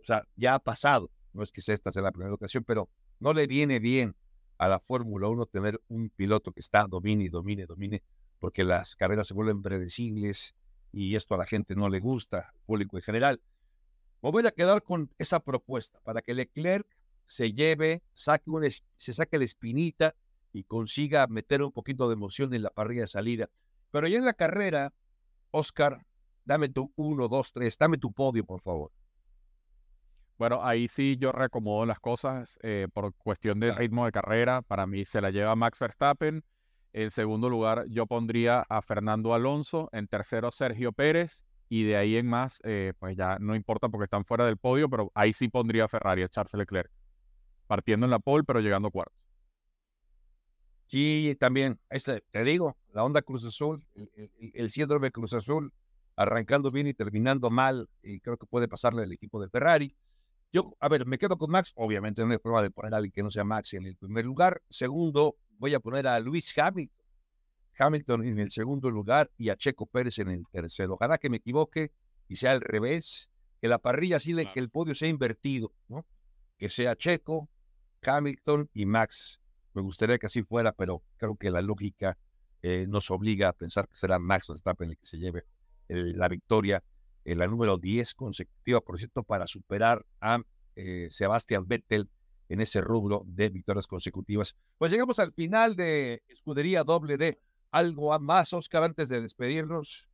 [0.00, 1.10] O sea, ya ha pasado.
[1.32, 4.14] No es que esta sea la primera ocasión, pero no le viene bien
[4.58, 8.02] a la Fórmula 1 tener un piloto que está domine, domine, domine,
[8.38, 10.54] porque las carreras se vuelven predecibles
[10.92, 13.40] y esto a la gente no le gusta, al público en general.
[14.22, 16.86] Me voy a quedar con esa propuesta para que Leclerc
[17.26, 20.14] se lleve, saque un, se saque la espinita
[20.52, 23.50] y consiga meter un poquito de emoción en la parrilla de salida.
[23.90, 24.92] Pero ya en la carrera,
[25.50, 26.06] Oscar,
[26.44, 28.90] dame tu uno, dos, tres, dame tu podio, por favor.
[30.38, 34.62] Bueno, ahí sí yo reacomodo las cosas eh, por cuestión de ritmo de carrera.
[34.62, 36.44] Para mí se la lleva Max Verstappen.
[36.92, 39.88] En segundo lugar, yo pondría a Fernando Alonso.
[39.92, 41.42] En tercero, Sergio Pérez.
[41.68, 44.88] Y de ahí en más, eh, pues ya no importa porque están fuera del podio,
[44.88, 46.90] pero ahí sí pondría a Ferrari, a Charles Leclerc
[47.66, 49.12] partiendo en la pole, pero llegando cuarto.
[50.86, 53.84] Sí, también, este, te digo, la onda Cruz Azul,
[54.54, 55.72] el, síndrome Cruz Azul,
[56.14, 59.96] arrancando bien y terminando mal, y creo que puede pasarle al equipo de Ferrari.
[60.52, 63.12] Yo, a ver, me quedo con Max, obviamente no hay forma de poner a alguien
[63.12, 64.62] que no sea Max en el primer lugar.
[64.70, 67.04] Segundo, voy a poner a Luis Hamilton.
[67.78, 70.94] Hamilton en el segundo lugar y a Checo Pérez en el tercero.
[70.94, 71.92] Ojalá que me equivoque
[72.28, 73.28] y sea al revés,
[73.60, 76.06] que la parrilla sí, que el podio sea invertido, ¿no?
[76.56, 77.50] Que sea Checo,
[78.06, 79.40] Hamilton y Max.
[79.74, 82.16] Me gustaría que así fuera, pero creo que la lógica
[82.62, 85.44] eh, nos obliga a pensar que será Max el que se lleve
[85.88, 86.82] la victoria,
[87.24, 90.40] en la número 10 consecutiva, por cierto, para superar a
[90.76, 92.08] eh, Sebastián Vettel
[92.48, 94.56] en ese rubro de victorias consecutivas.
[94.78, 97.40] Pues llegamos al final de Escudería Doble D.
[97.72, 100.08] ¿Algo más, Oscar, antes de despedirnos?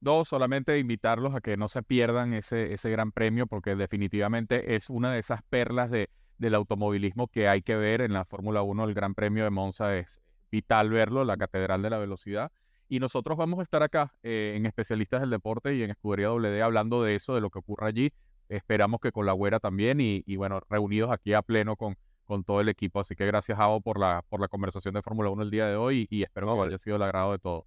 [0.00, 4.90] No, solamente invitarlos a que no se pierdan ese, ese gran premio, porque definitivamente es
[4.90, 6.08] una de esas perlas de,
[6.38, 8.84] del automovilismo que hay que ver en la Fórmula 1.
[8.84, 10.20] El Gran Premio de Monza es
[10.50, 12.52] vital verlo, la Catedral de la Velocidad.
[12.88, 16.60] Y nosotros vamos a estar acá eh, en Especialistas del Deporte y en Escudería WD
[16.60, 18.12] hablando de eso, de lo que ocurre allí.
[18.48, 22.60] Esperamos que con la güera también y, bueno, reunidos aquí a pleno con, con todo
[22.60, 23.00] el equipo.
[23.00, 25.76] Así que gracias, Javo, por la, por la conversación de Fórmula 1 el día de
[25.76, 27.64] hoy y, espero que haya sido el agrado de todos.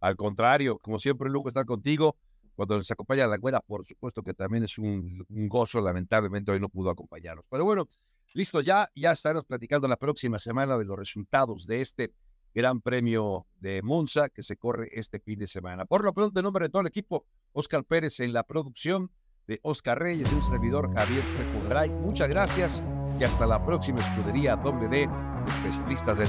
[0.00, 2.16] Al contrario, como siempre, un lujo estar contigo.
[2.54, 5.80] Cuando nos acompaña la güera, por supuesto que también es un, gozo.
[5.80, 7.46] Lamentablemente hoy no pudo acompañarnos.
[7.48, 7.86] Pero bueno,
[8.32, 8.90] listo ya.
[8.94, 12.12] Ya estaremos platicando la próxima semana de los resultados de este
[12.54, 15.84] Gran Premio de Monza que se corre este fin de semana.
[15.84, 19.10] Por lo pronto, en nombre de todo el equipo, Oscar Pérez en la producción
[19.46, 22.82] de Oscar Reyes y un servidor Javier Frejo Muchas gracias
[23.18, 25.08] y hasta la próxima escudería WD
[25.46, 26.28] Especialistas del